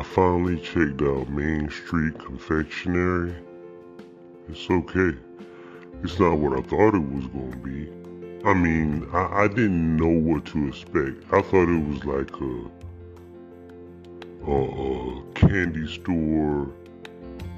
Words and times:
I 0.00 0.02
finally 0.02 0.58
checked 0.58 1.02
out 1.02 1.28
Main 1.28 1.68
Street 1.68 2.18
Confectionery. 2.18 3.34
It's 4.48 4.70
okay. 4.70 5.14
It's 6.02 6.18
not 6.18 6.38
what 6.38 6.58
I 6.58 6.62
thought 6.62 6.94
it 6.94 7.12
was 7.12 7.26
gonna 7.26 7.56
be. 7.56 7.86
I 8.46 8.54
mean, 8.54 9.06
I, 9.12 9.42
I 9.42 9.48
didn't 9.48 9.98
know 9.98 10.08
what 10.08 10.46
to 10.46 10.68
expect. 10.68 11.30
I 11.34 11.42
thought 11.42 11.68
it 11.68 11.86
was 11.86 12.02
like 12.06 12.34
a, 12.40 12.70
a, 14.50 15.18
a 15.18 15.22
candy 15.34 15.86
store 15.86 16.70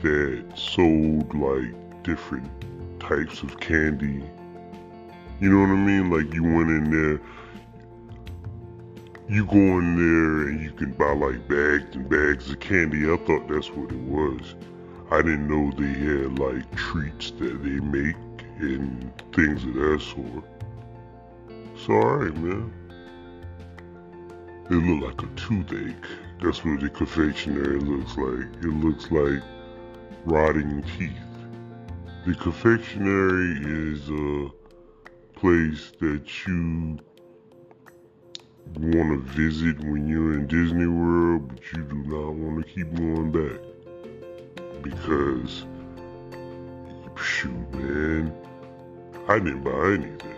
that 0.00 0.42
sold 0.56 1.34
like 1.34 2.02
different 2.02 2.50
types 3.00 3.42
of 3.42 3.60
candy. 3.60 4.24
You 5.42 5.50
know 5.50 5.60
what 5.60 5.68
I 5.68 5.76
mean? 5.76 6.08
Like 6.08 6.32
you 6.32 6.42
went 6.42 6.70
in 6.70 6.90
there, 6.90 7.20
you 9.30 9.46
go 9.46 9.78
in 9.78 9.94
there 9.96 10.48
and 10.48 10.60
you 10.60 10.72
can 10.72 10.90
buy 10.94 11.12
like 11.12 11.46
bags 11.46 11.94
and 11.94 12.08
bags 12.08 12.50
of 12.50 12.58
candy. 12.58 13.08
I 13.08 13.16
thought 13.16 13.46
that's 13.46 13.70
what 13.70 13.92
it 13.92 14.00
was. 14.00 14.56
I 15.12 15.22
didn't 15.22 15.46
know 15.46 15.70
they 15.78 15.86
had 15.86 16.40
like 16.40 16.68
treats 16.74 17.30
that 17.38 17.62
they 17.62 17.78
make 17.78 18.16
and 18.58 19.12
things 19.32 19.62
of 19.62 19.74
that 19.74 20.00
sort. 20.00 20.44
So 21.86 21.92
alright, 21.92 22.36
man. 22.38 22.72
It 24.68 24.74
looked 24.74 25.20
like 25.20 25.30
a 25.30 25.34
toothache. 25.36 26.10
That's 26.42 26.64
what 26.64 26.80
the 26.80 26.88
confectionery 26.88 27.78
looks 27.78 28.16
like. 28.16 28.46
It 28.64 28.84
looks 28.84 29.12
like 29.12 29.42
rotting 30.24 30.82
teeth. 30.98 31.12
The 32.26 32.34
confectionery 32.34 33.60
is 33.62 34.10
a 34.10 34.50
place 35.38 35.92
that 36.00 36.46
you 36.48 36.98
want 38.78 39.10
to 39.10 39.32
visit 39.32 39.78
when 39.80 40.08
you're 40.08 40.34
in 40.34 40.46
Disney 40.46 40.86
World, 40.86 41.48
but 41.48 41.60
you 41.72 41.82
do 41.84 41.96
not 42.04 42.34
want 42.34 42.64
to 42.64 42.72
keep 42.72 42.94
going 42.94 43.32
back. 43.32 43.60
Because, 44.82 45.64
shoot, 47.16 47.72
man, 47.72 48.32
I 49.28 49.38
didn't 49.38 49.62
buy 49.64 49.92
anything. 49.94 50.36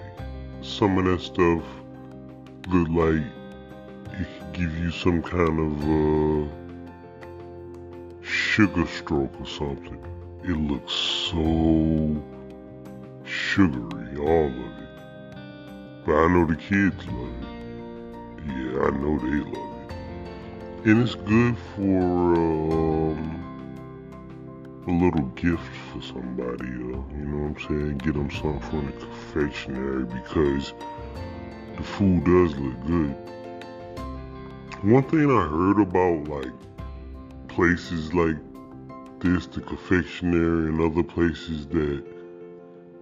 Some 0.62 0.98
of 0.98 1.04
that 1.04 1.20
stuff 1.20 1.62
looked 2.68 2.90
like 2.90 3.22
it 4.12 4.26
could 4.38 4.52
give 4.52 4.78
you 4.78 4.90
some 4.90 5.22
kind 5.22 5.58
of 5.58 5.82
uh, 5.84 6.48
sugar 8.22 8.86
stroke 8.86 9.32
or 9.40 9.46
something. 9.46 9.98
It 10.44 10.56
looks 10.56 10.92
so 10.92 12.22
sugary, 13.24 14.16
all 14.18 14.46
of 14.46 14.56
it. 14.56 14.88
But 16.04 16.14
I 16.16 16.28
know 16.28 16.46
the 16.46 16.56
kids 16.56 17.06
love 17.06 17.42
it. 17.42 17.61
Yeah, 18.46 18.86
I 18.86 18.90
know 18.90 19.18
they 19.18 19.38
love 19.38 19.90
it. 19.90 20.88
And 20.88 21.02
it's 21.02 21.14
good 21.14 21.56
for 21.76 22.34
um, 22.34 23.42
a 24.88 24.90
little 24.90 25.26
gift 25.36 25.62
for 25.92 26.02
somebody, 26.02 26.64
uh, 26.64 26.98
you 27.14 27.24
know 27.24 27.48
what 27.48 27.62
I'm 27.62 27.68
saying? 27.68 27.98
Get 27.98 28.14
them 28.14 28.30
something 28.30 28.60
from 28.68 28.86
the 28.86 28.92
confectionery 28.92 30.04
because 30.06 30.74
the 31.76 31.82
food 31.84 32.24
does 32.24 32.56
look 32.56 32.86
good. 32.86 33.14
One 34.82 35.04
thing 35.04 35.30
I 35.30 35.46
heard 35.46 35.78
about 35.78 36.26
like 36.26 36.52
places 37.46 38.12
like 38.12 38.36
this, 39.20 39.46
the 39.46 39.60
confectionery 39.60 40.68
and 40.68 40.80
other 40.80 41.04
places 41.04 41.68
that 41.68 42.02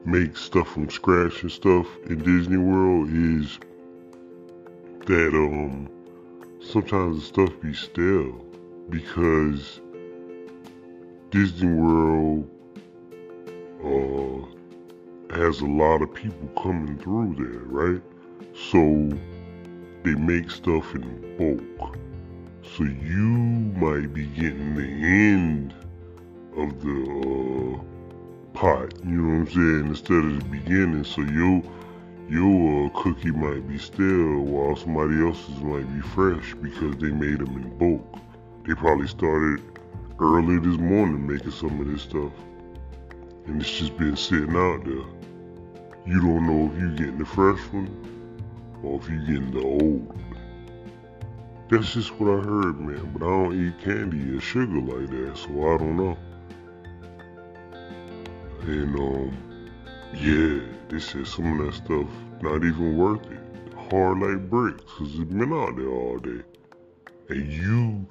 make 0.04 0.36
stuff 0.36 0.68
from 0.72 0.90
scratch 0.90 1.42
and 1.42 1.50
stuff 1.50 1.86
in 2.06 2.18
Disney 2.18 2.58
World 2.58 3.08
is 3.10 3.58
that 5.06 5.34
um 5.34 5.88
sometimes 6.60 7.16
the 7.16 7.26
stuff 7.26 7.60
be 7.60 7.72
stale 7.74 8.44
because 8.90 9.80
Disney 11.30 11.72
World 11.72 12.48
uh 13.84 14.46
has 15.36 15.60
a 15.60 15.66
lot 15.66 16.02
of 16.02 16.12
people 16.12 16.48
coming 16.60 16.98
through 16.98 17.34
there, 17.36 17.62
right? 17.66 18.02
So 18.54 19.18
they 20.02 20.14
make 20.14 20.50
stuff 20.50 20.94
in 20.94 21.36
bulk. 21.38 21.96
So 22.62 22.84
you 22.84 23.28
might 23.80 24.12
be 24.12 24.26
getting 24.26 24.74
the 24.74 24.82
end 24.82 25.74
of 26.56 26.82
the 26.82 27.76
uh, 27.78 28.58
pot, 28.58 28.92
you 29.04 29.12
know 29.12 29.38
what 29.40 29.48
I'm 29.48 29.54
saying, 29.54 29.86
instead 29.88 30.24
of 30.24 30.38
the 30.38 30.44
beginning. 30.44 31.04
So 31.04 31.22
your 31.22 31.62
your 32.30 32.88
cookie 32.90 33.32
might 33.32 33.66
be 33.68 33.76
stale 33.76 34.42
while 34.42 34.76
somebody 34.76 35.20
else's 35.20 35.60
might 35.62 35.92
be 35.92 36.00
fresh 36.00 36.54
because 36.54 36.96
they 36.98 37.10
made 37.10 37.40
them 37.40 37.56
in 37.56 37.76
bulk. 37.76 38.20
They 38.64 38.74
probably 38.74 39.08
started 39.08 39.60
early 40.20 40.58
this 40.60 40.78
morning 40.78 41.26
making 41.26 41.50
some 41.50 41.80
of 41.80 41.88
this 41.88 42.02
stuff. 42.02 42.32
And 43.46 43.60
it's 43.60 43.76
just 43.76 43.96
been 43.96 44.16
sitting 44.16 44.54
out 44.54 44.84
there. 44.84 45.04
You 46.06 46.20
don't 46.20 46.46
know 46.46 46.72
if 46.72 46.80
you're 46.80 46.90
getting 46.90 47.18
the 47.18 47.24
fresh 47.24 47.58
one 47.72 47.90
or 48.84 49.00
if 49.00 49.08
you're 49.08 49.26
getting 49.26 49.50
the 49.50 49.64
old. 49.64 50.16
That's 51.68 51.94
just 51.94 52.12
what 52.20 52.30
I 52.30 52.44
heard, 52.44 52.78
man. 52.78 53.10
But 53.12 53.26
I 53.26 53.28
don't 53.28 53.66
eat 53.66 53.80
candy 53.82 54.36
or 54.36 54.40
sugar 54.40 54.80
like 54.80 55.10
that, 55.10 55.36
so 55.36 55.74
I 55.74 55.78
don't 55.78 55.96
know. 55.96 56.16
And 58.62 58.96
um, 58.96 59.49
yeah, 60.14 60.60
they 60.88 60.98
said 60.98 61.26
some 61.26 61.60
of 61.60 61.66
that 61.66 61.74
stuff 61.74 62.06
not 62.42 62.64
even 62.64 62.96
worth 62.96 63.24
it. 63.30 63.38
Hard 63.90 64.18
like 64.18 64.50
bricks, 64.50 64.82
cause 64.98 65.14
it's 65.14 65.30
been 65.30 65.52
out 65.52 65.76
there 65.76 65.88
all 65.88 66.18
day. 66.18 66.42
And 67.28 67.52
you 67.52 68.06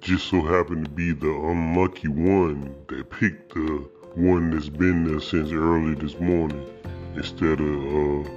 just 0.00 0.28
so 0.28 0.40
happen 0.42 0.84
to 0.84 0.90
be 0.90 1.12
the 1.12 1.30
unlucky 1.30 2.08
one 2.08 2.74
that 2.88 3.10
picked 3.10 3.54
the 3.54 3.88
one 4.14 4.50
that's 4.50 4.68
been 4.68 5.04
there 5.04 5.20
since 5.20 5.52
early 5.52 5.94
this 5.94 6.18
morning 6.18 6.68
instead 7.14 7.60
of 7.60 8.26
uh, 8.26 8.28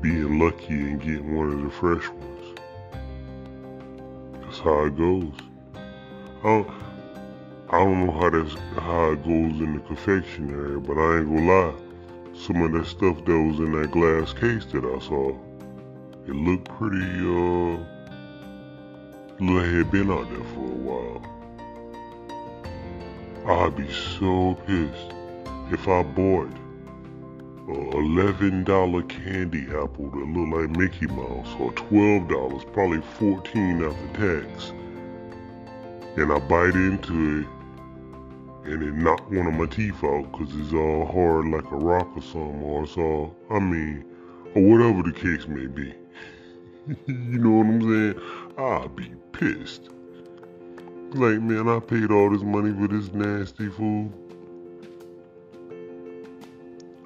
being 0.00 0.38
lucky 0.38 0.68
and 0.68 1.00
getting 1.00 1.36
one 1.36 1.52
of 1.52 1.62
the 1.62 1.70
fresh 1.70 2.08
ones. 2.08 2.58
That's 4.42 4.58
how 4.60 4.84
it 4.84 4.96
goes. 4.96 5.32
Don't, 6.42 6.70
I 7.68 7.78
don't 7.78 8.06
know 8.06 8.12
how 8.12 8.30
that's 8.30 8.54
how 8.78 9.10
it 9.10 9.24
goes 9.24 9.60
in 9.60 9.74
the 9.74 9.80
confectionery, 9.88 10.78
but 10.78 10.96
I 10.96 11.18
ain't 11.18 11.26
gonna 11.26 11.50
lie. 11.50 11.74
Some 12.32 12.62
of 12.62 12.70
that 12.72 12.86
stuff 12.86 13.24
that 13.24 13.32
was 13.32 13.58
in 13.58 13.72
that 13.72 13.90
glass 13.90 14.32
case 14.32 14.64
that 14.66 14.84
I 14.84 14.98
saw, 15.00 15.30
it 16.28 16.32
looked 16.32 16.68
pretty 16.78 17.02
uh 17.26 17.82
had 19.40 19.90
been 19.90 20.12
out 20.12 20.30
there 20.30 20.44
for 20.54 20.60
a 20.60 20.78
while. 20.86 21.22
I'd 23.46 23.76
be 23.76 23.92
so 23.92 24.54
pissed 24.66 25.12
if 25.72 25.88
I 25.88 26.04
bought 26.04 26.48
a 27.66 27.72
$11 27.72 29.08
candy 29.08 29.66
apple 29.70 30.08
that 30.10 30.24
looked 30.24 30.52
like 30.52 30.70
Mickey 30.78 31.06
Mouse 31.08 31.52
or 31.58 31.72
$12, 31.72 32.72
probably 32.72 33.00
14 33.18 33.82
after 33.82 34.40
tax. 34.40 34.72
And 36.16 36.32
I 36.32 36.38
bite 36.38 36.76
into 36.76 37.40
it 37.40 37.55
and 38.66 38.82
it 38.82 38.94
knocked 38.94 39.30
one 39.30 39.46
of 39.46 39.54
my 39.54 39.66
teeth 39.66 40.02
out 40.02 40.30
because 40.32 40.54
it's 40.56 40.72
all 40.72 41.06
hard 41.06 41.46
like 41.46 41.70
a 41.70 41.76
rock 41.76 42.08
or 42.16 42.22
something 42.22 42.62
or 42.62 42.82
it's 42.82 42.96
all, 42.96 43.34
I 43.50 43.60
mean, 43.60 44.04
or 44.54 44.62
whatever 44.62 45.02
the 45.02 45.12
case 45.12 45.46
may 45.46 45.66
be. 45.66 45.94
you 47.06 47.38
know 47.38 47.50
what 47.50 47.66
I'm 47.66 47.82
saying? 47.82 48.20
I'd 48.58 48.96
be 48.96 49.12
pissed. 49.32 49.90
Like, 51.14 51.40
man, 51.40 51.68
I 51.68 51.78
paid 51.78 52.10
all 52.10 52.30
this 52.30 52.42
money 52.42 52.72
for 52.72 52.88
this 52.88 53.12
nasty 53.12 53.68
food. 53.70 54.12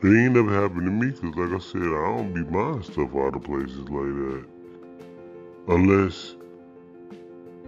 It 0.03 0.07
ain't 0.07 0.33
never 0.33 0.63
happened 0.63 0.87
to 0.87 0.91
me 0.91 1.11
because, 1.11 1.37
like 1.37 1.61
I 1.61 1.63
said, 1.63 1.83
I 1.83 2.17
don't 2.17 2.33
be 2.33 2.43
buying 2.43 2.83
stuff 2.83 3.15
out 3.15 3.37
of 3.37 3.45
places 3.45 3.87
like 3.91 3.91
that. 3.91 4.45
Unless, 5.69 6.37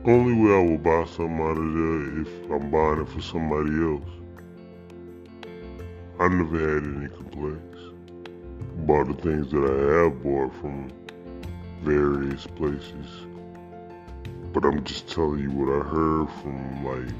only 0.04 0.32
way 0.32 0.54
I 0.56 0.58
will 0.58 0.78
buy 0.78 1.04
something 1.04 1.40
out 1.40 1.56
of 1.56 1.74
there 1.74 2.22
if 2.22 2.50
I'm 2.50 2.70
buying 2.70 3.02
it 3.02 3.08
for 3.08 3.20
somebody 3.20 3.70
else. 3.82 4.10
I 6.18 6.26
never 6.26 6.58
had 6.58 6.84
any 6.84 7.08
complaints 7.08 7.78
about 8.82 9.06
the 9.06 9.22
things 9.22 9.50
that 9.52 9.62
I 9.62 10.02
have 10.02 10.22
bought 10.22 10.52
from 10.60 10.90
various 11.82 12.48
places. 12.48 13.26
But 14.52 14.64
I'm 14.64 14.82
just 14.82 15.08
telling 15.08 15.38
you 15.38 15.52
what 15.52 15.72
I 15.72 15.88
heard 15.88 16.28
from 16.42 16.84
like 16.84 17.14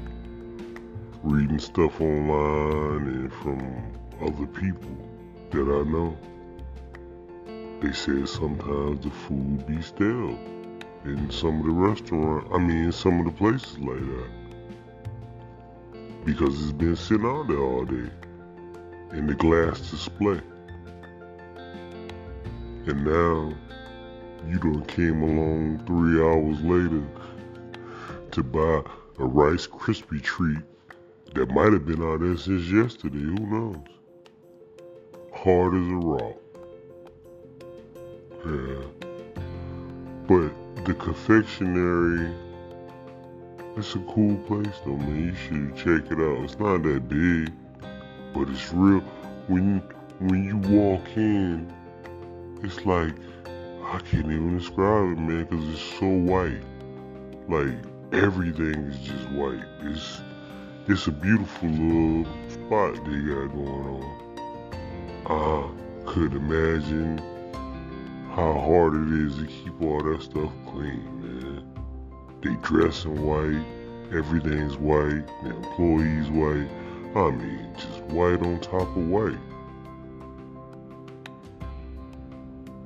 reading 1.23 1.59
stuff 1.59 2.01
online 2.01 3.07
and 3.07 3.33
from 3.33 3.93
other 4.21 4.45
people 4.47 5.09
that 5.51 5.61
I 5.61 5.89
know. 5.89 6.17
They 7.79 7.93
said 7.93 8.27
sometimes 8.27 9.05
the 9.05 9.09
food 9.09 9.65
be 9.67 9.81
stale 9.81 10.37
in 11.05 11.29
some 11.29 11.59
of 11.59 11.65
the 11.65 11.71
restaurants. 11.71 12.49
I 12.53 12.57
mean, 12.57 12.91
some 12.91 13.19
of 13.19 13.25
the 13.25 13.31
places 13.31 13.77
like 13.79 13.99
that. 13.99 14.29
Because 16.25 16.61
it's 16.63 16.71
been 16.71 16.95
sitting 16.95 17.25
out 17.25 17.47
there 17.47 17.59
all 17.59 17.85
day 17.85 18.09
in 19.11 19.27
the 19.27 19.35
glass 19.35 19.79
display. 19.91 20.39
And 22.85 23.05
now 23.05 23.53
you 24.47 24.59
done 24.59 24.85
came 24.85 25.21
along 25.21 25.85
three 25.85 26.21
hours 26.21 26.61
later 26.61 27.03
to 28.31 28.43
buy 28.43 28.81
a 29.19 29.25
Rice 29.25 29.67
Krispie 29.67 30.21
treat 30.21 30.57
that 31.35 31.49
might 31.49 31.73
have 31.73 31.85
been 31.85 32.01
out 32.01 32.21
there 32.21 32.37
since 32.37 32.69
yesterday. 32.69 33.19
Who 33.19 33.35
knows? 33.35 33.77
Hard 35.33 35.75
as 35.75 35.87
a 35.87 35.95
rock. 35.95 36.37
Yeah. 38.45 39.09
But 40.27 40.62
the 40.85 40.93
confectionery, 40.93 42.33
it's 43.77 43.95
a 43.95 43.99
cool 43.99 44.35
place 44.47 44.79
though, 44.85 44.97
man. 44.97 45.27
You 45.27 45.35
should 45.35 45.77
check 45.77 46.11
it 46.11 46.19
out. 46.19 46.43
It's 46.43 46.59
not 46.59 46.83
that 46.83 47.07
big, 47.07 47.51
but 48.33 48.49
it's 48.49 48.73
real. 48.73 48.99
When 49.47 49.79
when 50.19 50.43
you 50.43 50.57
walk 50.57 51.05
in, 51.15 51.71
it's 52.63 52.85
like 52.85 53.13
I 53.85 53.99
can't 53.99 54.25
even 54.25 54.57
describe 54.57 55.17
it, 55.17 55.21
man, 55.21 55.45
because 55.45 55.67
it's 55.69 55.99
so 55.99 56.07
white. 56.07 56.61
Like 57.47 57.75
everything 58.11 58.75
is 58.87 58.99
just 58.99 59.29
white. 59.29 59.63
It's 59.81 60.21
it's 60.87 61.07
a 61.07 61.11
beautiful 61.11 61.69
little 61.69 62.25
spot 62.49 62.95
they 63.05 63.19
got 63.21 63.47
going 63.53 64.03
on. 65.25 65.79
I 66.05 66.11
could 66.11 66.33
imagine 66.33 67.32
how 68.35 68.51
hard 68.53 68.95
it 68.95 69.27
is 69.27 69.37
to 69.37 69.45
keep 69.45 69.79
all 69.79 70.01
that 70.01 70.23
stuff 70.23 70.51
clean, 70.65 71.05
man. 71.21 71.63
They 72.41 72.55
dress 72.67 73.05
in 73.05 73.21
white, 73.23 73.63
everything's 74.11 74.75
white, 74.75 75.27
the 75.43 75.55
employees 75.55 76.29
white. 76.29 76.67
I 77.15 77.29
mean, 77.29 77.75
just 77.75 78.01
white 78.05 78.41
on 78.41 78.59
top 78.59 78.89
of 78.97 79.07
white. 79.07 79.37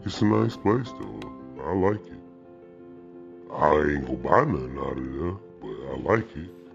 It's 0.04 0.22
a 0.22 0.26
nice 0.26 0.58
place 0.58 0.92
though. 1.00 1.32
I 1.64 1.74
like 1.74 2.06
it. 2.08 2.20
I 3.54 3.72
ain't 3.74 4.06
gonna 4.06 4.18
buy 4.18 4.44
nothing 4.44 4.78
out 4.80 4.98
of 4.98 5.14
there, 5.14 5.32
but 5.62 5.78
I 5.94 6.14
like 6.14 6.36
it. 6.36 6.67